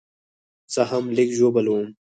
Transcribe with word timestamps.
زه 0.73 0.81
هم 0.89 1.05
لږ 1.17 1.29
ژوبل 1.37 1.65
وم 1.69 1.87